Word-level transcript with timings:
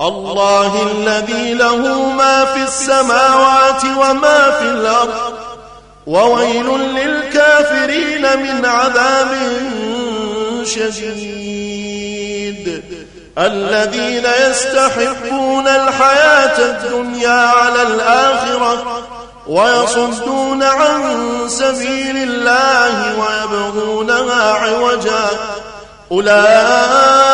الله 0.00 0.92
الذي 0.92 1.54
له 1.54 1.76
ما 2.10 2.44
في 2.44 2.62
السماوات 2.62 3.84
وما 3.84 4.50
في 4.50 4.64
الأرض. 4.64 5.32
وويل 6.06 6.66
للكافرين 6.78 8.22
من 8.22 8.64
عذاب 8.64 9.28
شديد. 10.64 11.34
الذين 13.38 14.26
يستحبون 14.50 15.68
الحياة 15.68 16.58
الدنيا 16.58 17.40
على 17.48 17.82
الآخرة 17.82 19.02
ويصدون 19.46 20.62
عن 20.62 21.24
سبيل 21.48 22.16
الله 22.16 23.18
ويبغونها 23.18 24.52
عوجا. 24.52 25.26
أولئك 26.12 27.33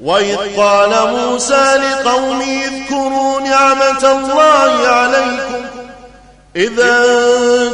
وإذ 0.00 0.56
قال 0.56 1.14
موسى 1.16 1.74
لقومه 1.76 2.62
اذكروا 2.64 3.40
نعمة 3.40 4.12
الله 4.12 4.88
عليكم 4.88 5.66
إذا 6.56 7.04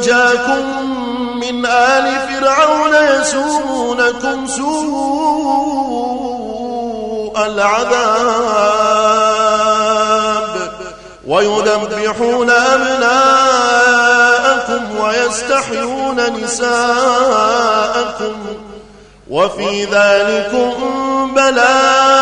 جاكم 0.01 0.89
من 1.39 1.65
آل 1.65 2.11
فرعون 2.27 2.93
يسومونكم 3.21 4.47
سوء 4.47 4.83
العذاب 7.45 8.83
ويذبحون 11.27 12.49
أبناءكم 12.49 13.63
ويستحيون 14.99 16.43
نساءكم 16.43 18.33
وفي 19.29 19.85
ذلكم 19.85 20.73
بلاء 21.35 22.12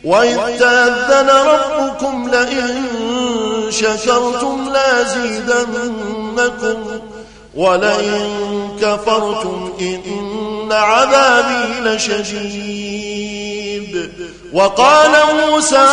وإذ 0.04 0.58
تأذن 0.58 1.30
ربكم 1.30 2.30
لئن 2.30 2.86
شكرتم 3.70 4.69
لازيدنكم. 4.72 5.98
ولئن 7.54 8.28
كفرتم 8.82 9.72
إن 9.80 10.72
عذابي 10.72 11.81
لشديد. 11.81 13.25
وقال 14.52 15.10
موسى 15.46 15.86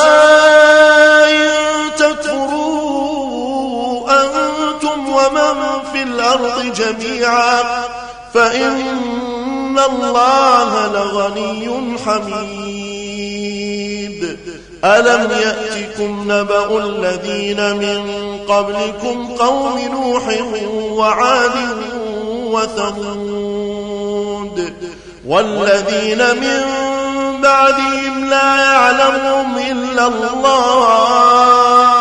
إن 1.29 1.49
تكفروا 1.97 2.91
أنتم 4.09 5.09
ومن 5.09 5.55
في 5.93 6.03
الأرض 6.03 6.73
جميعا 6.75 7.63
فإن 8.33 8.85
الله 9.85 10.87
لغني 10.87 11.97
حميد. 12.05 13.41
ألم 14.83 15.31
يأتكم 15.31 16.23
نبأ 16.31 16.77
الذين 16.77 17.75
من 17.75 18.01
قبلكم 18.47 19.35
قوم 19.39 19.79
نوح 19.91 20.23
وعاد 20.97 21.55
وثمود 22.51 23.81
والذين 25.27 26.17
من 26.17 26.61
بعدهم 27.41 28.29
لا 28.29 28.55
يعلمهم 28.55 29.57
إلا 29.57 30.07
الله. 30.07 32.00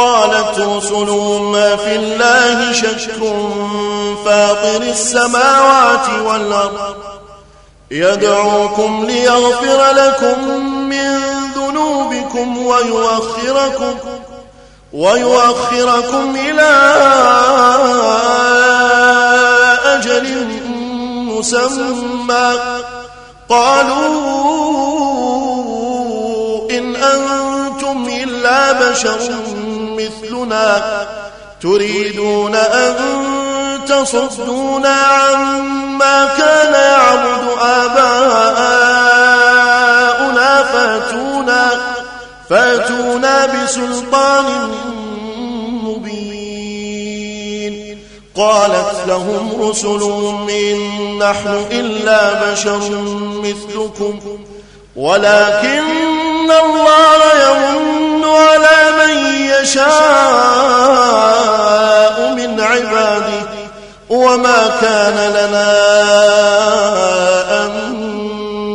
قالت 0.00 0.58
رسلهم 0.58 1.52
ما 1.52 1.76
في 1.76 1.96
الله 1.96 2.72
شك 2.72 3.10
فاطر 4.24 4.82
السماوات 4.82 6.08
والأرض. 6.24 6.94
يدعوكم 7.90 9.04
ليغفر 9.06 9.80
لكم 9.92 10.48
من 10.88 11.18
ذنوبكم 11.56 12.66
ويؤخركم 12.66 13.94
ويؤخركم 14.92 16.36
إلى 16.36 16.70
أجل 19.84 20.46
مسمى. 21.28 22.52
قالوا 23.48 24.10
إن 26.70 26.96
أنتم 26.96 28.08
إلا 28.22 28.72
بشر 28.72 29.18
مثلنا 30.00 30.68
تريدون 31.62 32.54
أن 32.54 32.94
تصدونا 33.88 34.94
عما 34.94 36.28
كان 36.38 36.74
يعبد 36.74 37.44
آباؤنا 37.60 38.22
فاتونا 40.62 41.64
فاتونا 42.50 43.46
بسلطان 43.46 44.46
مبين. 45.84 46.50
قالت 48.36 48.94
لهم 49.08 49.62
رسلهم 49.68 50.48
إن 50.48 50.78
نحن 51.18 51.66
إلا 51.70 52.52
بشر 52.52 52.80
مثلكم. 53.44 54.20
ولكن 54.96 56.50
الله 56.50 57.20
يمن 57.44 58.24
على 58.24 58.79
يشاء 59.62 59.90
من 62.36 62.60
عباده 62.60 63.48
وما 64.10 64.70
كان 64.80 65.32
لنا 65.32 65.72
أن 67.66 67.72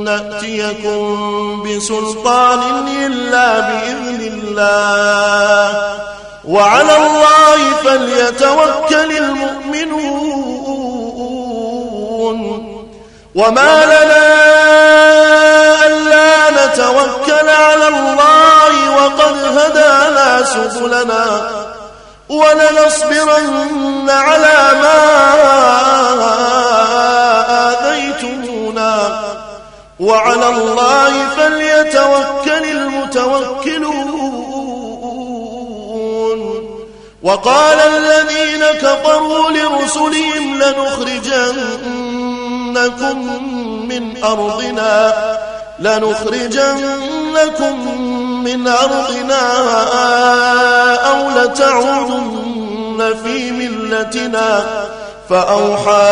نأتيكم 0.03 1.63
بسلطان 1.63 2.87
إلا 3.05 3.59
بإذن 3.59 4.21
الله. 4.33 5.95
وعلى 6.45 6.95
الله 6.97 7.57
فليتوكل 7.83 9.11
المؤمنون. 9.17 10.35
وما 13.35 13.85
لنا 13.85 14.25
ألا 15.85 16.49
نتوكل 16.49 17.24
سبلنا 20.69 21.49
ولنصبرن 22.29 24.09
على 24.09 24.57
ما 24.81 24.99
آذيتمونا. 27.69 29.19
وعلى 29.99 30.47
الله 30.49 31.11
فليتوكل 31.37 32.63
المتوكلون. 32.71 34.09
وقال 37.23 37.79
الذين 37.79 38.63
كفروا 38.81 39.49
لرسلهم 39.51 40.59
لنخرجنكم 40.61 41.57
من 43.89 44.23
أرضنا 44.23 45.13
لنخرجنكم 45.79 46.95
من 48.45 48.67
أرضنا 48.67 49.45
أو 50.95 51.29
لتعودن 51.29 53.15
في 53.23 53.51
ملتنا 53.51 54.65
فأوحى 55.29 56.07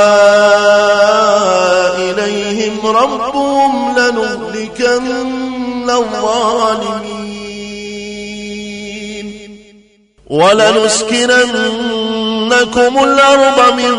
إليهم 1.98 2.76
ربهم 2.84 3.96
لنهلكن 3.98 5.90
الظالمين 5.90 7.34
ولنسكننكم 10.28 11.34
الأرض 13.04 13.74
من 13.74 13.96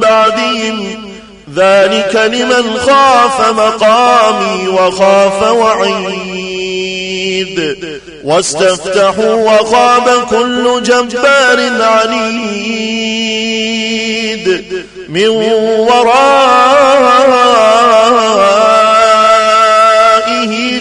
بعدهم. 0.00 1.08
ذلك 1.54 2.14
لمن 2.16 2.78
خاف 2.78 3.50
مقامي 3.50 4.68
وخاف 4.68 5.42
وعيد 5.42 6.47
واستفتحوا 8.24 9.34
وخاب 9.34 10.26
كل 10.30 10.82
جبار 10.82 11.82
عنيد. 11.82 12.88
من 15.08 15.28
ورائه 15.28 16.18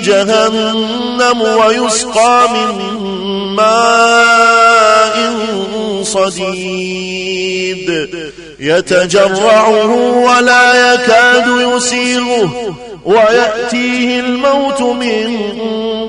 جهنم 0.04 1.42
ويسقى 1.42 2.50
من 2.54 2.74
ماء 3.56 5.16
صديد. 6.04 7.17
يتجرعه 8.60 9.92
ولا 10.16 10.94
يكاد 10.94 11.48
يسيغه 11.48 12.76
ويأتيه 13.06 14.20
الموت 14.20 14.82
من 14.82 15.38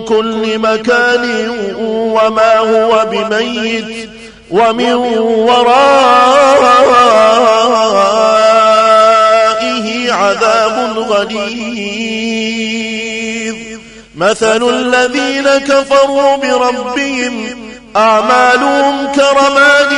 كل 0.05 0.59
مكان 0.59 1.49
وما 1.89 2.59
هو 2.59 3.07
بميت 3.11 4.11
ومن 4.51 4.95
ورائه 4.95 5.79
عذاب 10.13 10.99
غليظ. 10.99 11.49
مثل 14.17 14.69
الذين 14.69 15.49
كفروا 15.49 16.37
بربهم 16.37 17.59
أعمالهم 17.97 19.13
كرماد 19.13 19.98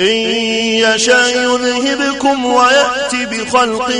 إن 0.00 0.06
يشاء 0.06 1.28
يذهبكم 1.28 2.44
ويأتي 2.44 3.26
بخلق 3.26 3.92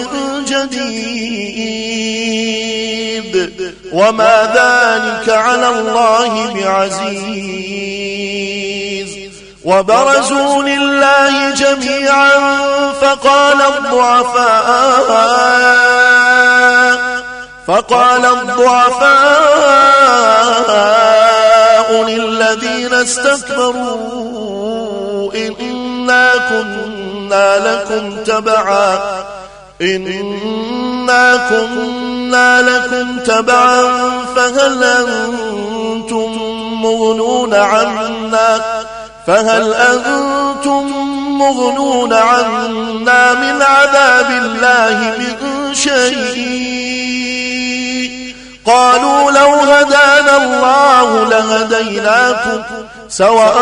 جديد. 0.48 1.20
وما 3.92 4.42
ذلك 4.54 5.28
على 5.36 5.68
الله 5.68 6.54
بعزيز. 6.54 7.70
وبرزوا 9.64 10.62
لله 10.62 11.50
جميعا 11.50 12.30
فقال 12.92 13.62
الضعفاء 13.62 15.10
فقال 17.66 18.24
الضعفاء 18.24 19.50
للذين 22.04 22.94
استكبروا. 22.94 24.79
كنا 26.50 27.58
لكم 27.58 28.24
تبعا. 28.24 28.98
إنا 29.82 31.36
كنا 31.50 32.62
لكم 32.62 33.18
تبعا. 33.18 33.82
فهل 34.36 34.84
أنتم 34.84 36.30
مغنون 36.82 37.54
عنا؟ 37.54 38.60
فهل 39.26 39.74
أنتم 39.74 40.86
مغنون 41.38 42.12
عنا 42.12 43.34
من 43.34 43.62
عذاب 43.62 44.30
الله 44.30 45.14
من 45.18 45.74
شيء؟ 45.74 46.70
قالوا 48.66 49.30
لو 49.30 49.54
هدانا 49.54 50.36
الله 50.36 51.24
لهديناكم 51.24 52.62
سواء 53.08 53.56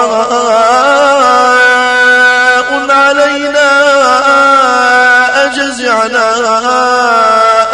علينا 2.91 3.71
أجزعنا 5.45 6.29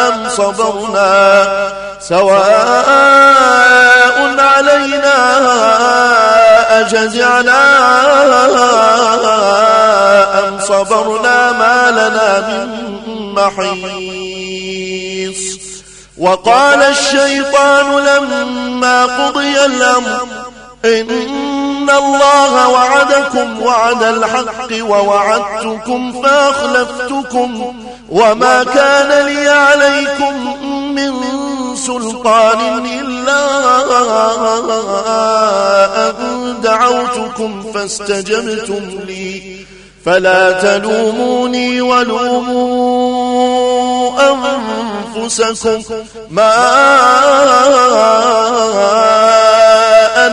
أم 0.07 0.29
صبرنا 0.29 1.47
سواء 1.99 3.15
علينا 4.39 5.17
أجزعنا 6.79 7.61
أم 10.39 10.59
صبرنا 10.59 11.51
ما 11.51 11.91
لنا 11.91 12.39
من 12.47 12.67
محيص. 13.33 14.05
وقال 16.17 16.81
الشيطان 16.81 17.99
لما 17.99 19.05
قضي 19.05 19.65
الأمر 19.65 20.27
إن 21.85 21.91
الله 21.91 22.69
وعدكم 22.69 23.61
وعد 23.61 24.03
الحق 24.03 24.69
ووعدتكم 24.81 26.21
فأخلفتكم 26.21 27.75
وما 28.09 28.63
كان 28.63 29.25
لي 29.25 29.49
عليكم 29.49 30.63
من 30.95 31.13
سلطان 31.75 32.85
إلا 32.85 33.45
أن 36.09 36.55
دعوتكم 36.63 37.71
فاستجبتم 37.73 38.99
لي 39.07 39.55
فلا 40.05 40.51
تلوموني 40.51 41.81
ولوموا 41.81 42.95
أنفسكم 44.31 45.81
ما 46.29 46.55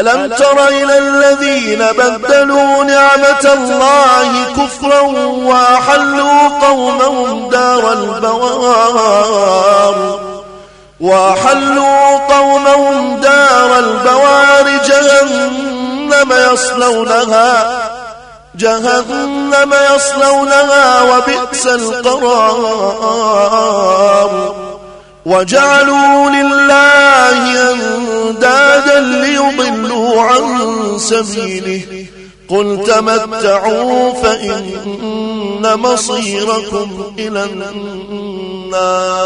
ألم 0.00 0.34
تر 0.34 0.68
إلى 0.68 0.98
الذين 0.98 1.78
بدلوا 1.98 2.84
نعمة 2.84 3.52
الله 3.54 4.44
كفرا 4.56 5.00
وأحلوا 5.00 6.48
قومهم 6.48 7.48
دار 7.50 7.92
البوار 7.92 9.38
وأحلوا 11.00 12.18
قومهم 12.18 13.16
دار 13.20 13.78
البوار 13.78 14.68
جهنم 14.86 16.32
يصلونها 16.52 17.78
جهنم 18.56 19.74
يصلونها 19.94 21.02
وبئس 21.02 21.66
القرار 23.18 24.54
وجعلوا 25.26 26.30
لله 26.30 27.72
أندادا 27.72 29.00
ليضلوا 29.00 29.87
عن 30.20 30.98
سبيله. 30.98 32.06
قل 32.48 32.84
تمتعوا 32.86 34.12
فإن 34.22 35.78
مصيركم 35.78 37.12
إلى 37.18 37.44
النار. 37.44 39.18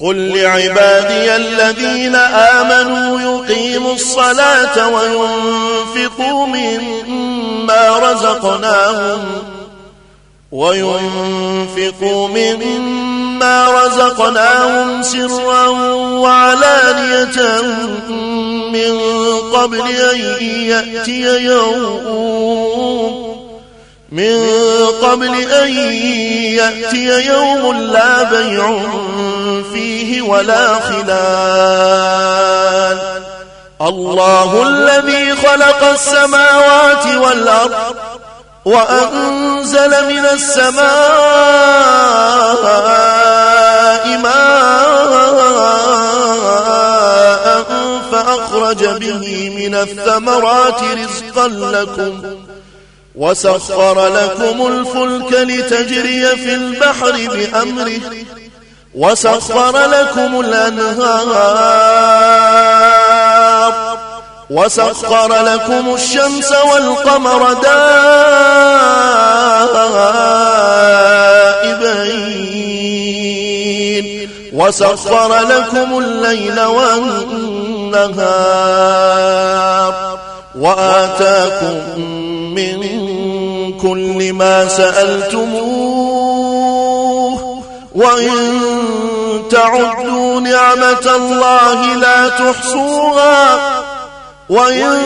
قل 0.00 0.38
لعبادي 0.38 1.36
الذين 1.36 2.14
آمنوا 2.14 3.20
يقيموا 3.20 3.94
الصلاة 3.94 4.88
وينفقوا 4.88 6.46
مما 6.46 7.98
رزقناهم 7.98 9.24
وينفقوا 10.52 12.28
مما 12.28 13.13
رزقناهم 13.42 15.02
سرا 15.02 15.66
وعلانية 16.24 17.62
من 18.72 19.00
قبل 19.52 19.80
أن 19.80 20.18
يأتي 20.42 21.44
يوم 21.44 23.34
من 24.12 24.46
قبل 25.02 25.34
أن 25.34 25.72
يأتي 26.54 27.26
يوم 27.26 27.72
لا 27.72 28.22
بيع 28.22 28.80
فيه 29.72 30.22
ولا 30.22 30.80
خلال. 30.80 32.24
الله 33.82 34.68
الذي 34.68 35.36
خلق 35.36 35.84
السماوات 35.84 37.06
والأرض 37.16 37.74
وأنزل 38.64 39.90
من 40.08 40.26
السماء 40.32 40.84
ماء 44.18 44.64
فأخرج 48.12 48.84
به 48.86 49.52
من 49.56 49.74
الثمرات 49.74 50.80
رزقا 50.82 51.48
لكم 51.48 52.22
وسخر 53.14 54.08
لكم 54.08 54.66
الفلك 54.66 55.32
لتجري 55.32 56.26
في 56.26 56.54
البحر 56.54 57.12
بأمره 57.12 58.00
وسخر 58.94 59.86
لكم 59.86 60.40
الأنهار 60.40 61.84
وسخر 64.50 65.44
لكم 65.44 65.94
الشمس 65.94 66.52
والقمر 66.72 67.52
دائبين. 67.52 68.04
وسخر 74.54 75.38
لكم 75.38 75.98
الليل 75.98 76.60
والنهار. 76.60 77.48
وآتاكم 80.58 82.00
من 82.54 82.78
كل 83.78 84.32
ما 84.32 84.68
سألتموه. 84.68 85.74
وإن 87.94 88.60
تعدوا 89.50 90.40
نعمة 90.40 91.16
الله 91.16 91.94
لا 91.94 92.28
تحصوها. 92.28 93.73
وإن 94.48 94.98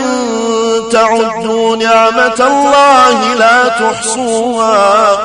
تعدوا 0.92 1.76
نعمة 1.76 2.40
الله 2.40 3.34
لا 3.34 3.68
تحصوها. 3.68 5.18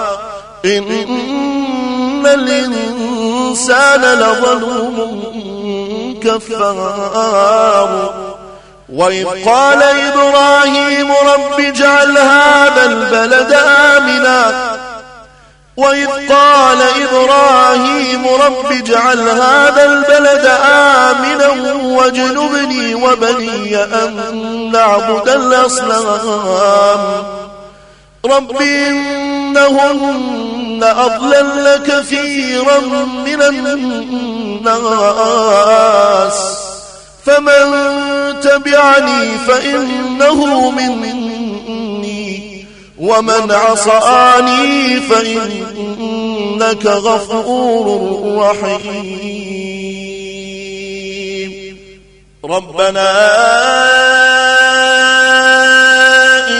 إن 0.65 2.25
الإنسان 2.25 4.01
لظلوم 4.01 5.34
كفار. 6.24 8.13
وإذ 8.93 9.27
قال 9.46 9.84
إبراهيم 9.84 11.12
رب 11.12 11.60
اجعل 11.60 12.17
هذا 12.17 12.86
البلد 12.86 13.53
آمنا. 13.98 14.72
وإذ 15.77 16.07
قال 16.29 16.81
إبراهيم 17.01 18.27
رب 18.27 18.71
اجعل 18.71 19.29
هذا 19.29 19.85
البلد 19.85 20.45
آمنا 20.71 21.49
واجنبني 21.83 22.95
وبني 22.95 23.83
أن 23.83 24.71
نعبد 24.73 25.29
الأصنام. 25.29 26.99
رب 28.25 28.61
إنهن 28.61 30.03
أضلل 30.83 31.81
كثيرا 31.87 32.79
من 33.25 33.41
الناس. 33.41 34.73
فمن 37.25 37.65
تبعني 38.41 39.37
فإنه 39.47 40.69
مني. 40.69 41.32
ومن 43.03 43.51
عصاني 43.51 45.00
فإنك 45.00 46.86
غفور 46.86 47.86
رحيم. 48.38 49.74
ربنا 52.45 53.10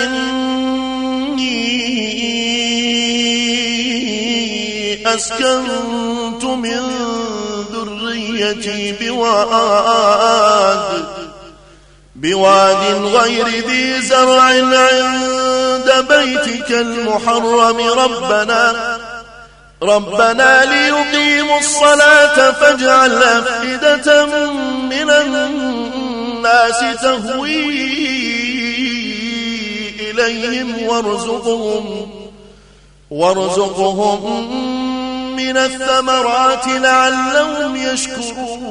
إني 0.04 1.54
أسكنت 5.14 6.44
من 6.44 6.82
ذريتي 7.72 8.92
بواد 9.00 10.93
بواد 12.24 12.84
غير 13.04 13.46
ذي 13.68 14.00
زرع 14.00 14.42
عند 14.42 15.88
بيتك 16.08 16.70
المحرم. 16.70 17.78
ربنا 17.80 18.98
ربنا 19.82 20.64
ليقيموا 20.64 21.58
الصلاة 21.58 22.50
فاجعل 22.50 23.22
أفئدة 23.22 24.26
من 24.92 25.10
الناس 25.10 26.80
تهوي 27.02 27.64
إليهم 30.00 30.86
وارزقهم 30.86 32.10
وارزقهم 33.10 34.20
من 35.36 35.56
الثمرات 35.56 36.66
لعلهم 36.66 37.76
يشكرون. 37.76 38.64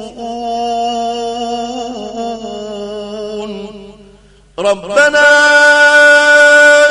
ربنا 4.58 5.28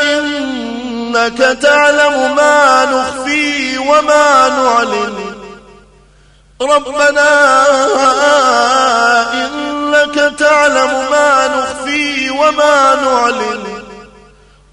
إنك 0.02 1.38
تعلم 1.62 2.36
ما 2.36 2.86
نخفي 2.86 3.78
وما 3.78 4.50
نعلن. 4.50 5.36
ربنا 6.62 7.64
إنك 9.34 10.16
تعلم 10.40 11.06
ما 11.12 11.48
نخفي 11.48 12.30
وما 12.30 12.96
نعلن. 12.96 13.84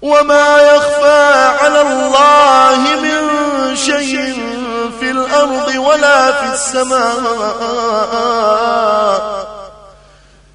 وما 0.01 0.61
يخفى 0.61 1.49
على 1.61 1.81
الله 1.81 2.77
من 2.77 3.29
شيء 3.75 4.51
في 4.99 5.11
الأرض 5.11 5.75
ولا 5.75 6.31
في 6.31 6.53
السماء. 6.53 7.21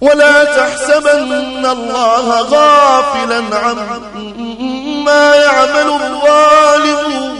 ولا 0.00 0.44
تحسبن 0.44 1.66
الله 1.66 2.40
غافلا 2.40 3.42
عما 3.58 5.34
يعمل 5.34 5.88
الظالمون. 6.02 7.38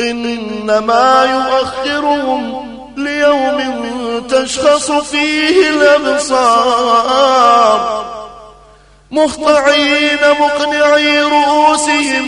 إنما 0.00 1.24
يؤخرهم 1.24 2.66
ليوم 2.96 3.58
تشخص 4.28 4.90
فيه 4.90 5.70
الأبصار. 5.70 7.26
مخطعين 9.10 10.18
مقنعي 10.40 11.22
رؤوسهم 11.22 12.26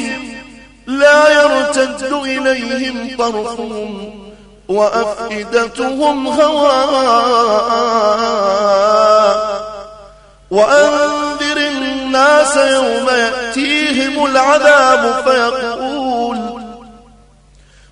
لا 0.87 1.43
يرتد 1.43 2.13
إليهم 2.13 3.17
طرفهم. 3.19 4.18
وأفئدتهم 4.69 6.27
هواء 6.29 7.79
وأنذر 10.51 11.57
الناس 11.57 12.57
يوم 12.57 13.09
يأتيهم 13.09 14.27
العذاب 14.27 15.25
فيقول. 15.25 16.63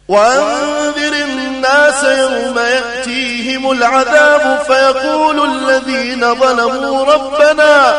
وأنذر 0.08 1.12
الناس 1.12 2.02
يوم 2.04 2.58
يأتيهم 2.58 3.70
العذاب 3.70 4.62
فيقول 4.66 5.50
الذين 5.50 6.34
ظلموا 6.34 7.04
ربنا 7.04 7.94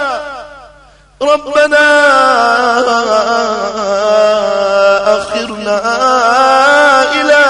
ربنا 1.21 1.87
أخرنا 5.17 5.81
إلى 7.11 7.43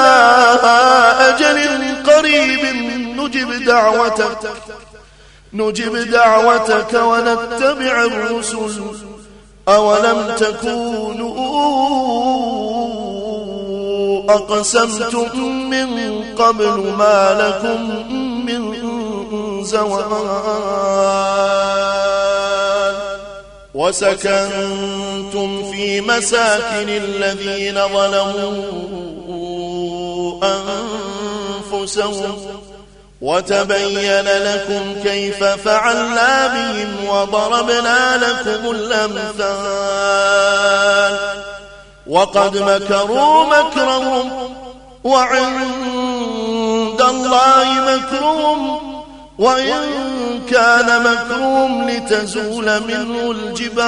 أجل 1.41 2.04
قريب 2.12 2.65
نجب 3.17 3.65
دعوتك 3.65 4.52
نجب 5.54 5.95
دعوتك 6.12 6.93
ونتبع 6.93 8.04
الرسل 8.04 8.82
أولم 9.67 10.36
تكونوا 10.38 11.38
أقسمتم 14.30 15.69
من 15.69 16.23
قبل 16.36 16.93
ما 16.97 17.38
لكم 17.41 18.12
من 18.45 18.84
زوال؟ 19.63 20.08
وسكنتم 23.73 25.71
في 25.71 26.02
مساكن 26.02 26.89
الذين 26.89 27.76
ظلموا 27.76 28.88
أنفسهم 31.88 32.62
وتبين 33.21 34.26
لكم 34.26 35.02
كيف 35.04 35.43
فعلنا 35.43 36.47
بهم 36.47 37.10
وضربنا 37.10 38.17
لكم 38.17 38.71
الأمثال 38.71 40.28
وقد 42.08 42.58
مكروا 42.58 43.45
مكرهم 43.45 44.32
وعند 45.04 47.02
الله 47.02 47.65
مكرهم 47.73 48.80
وإن 49.39 49.84
كان 50.52 51.04
مكرهم 51.04 51.89
لتزول 51.89 52.82
منه 52.84 53.32
الجبال 53.32 53.88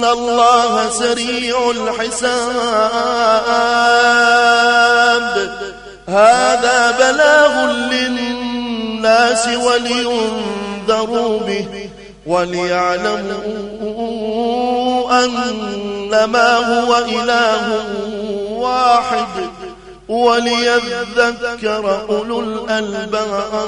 إن 0.00 0.06
الله 0.06 0.90
سريع 0.90 1.70
الحساب 1.70 2.50
هذا 6.08 6.90
بلاغ 6.90 7.72
للناس 7.72 9.48
ولينذروا 9.48 11.40
به 11.40 11.88
وليعلموا 12.26 13.44
أنما 15.24 16.56
هو 16.56 16.96
إله 16.96 17.84
واحد 18.50 19.26
وليذكر 20.08 22.00
أولو 22.10 22.40
الألباب 22.40 23.60